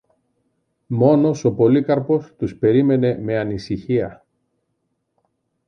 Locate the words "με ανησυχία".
3.17-4.25